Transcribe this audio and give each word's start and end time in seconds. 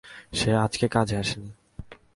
সে 0.33 0.51
আজকে 0.55 0.87
কাজে 0.87 1.15
আসেনি। 1.17 1.51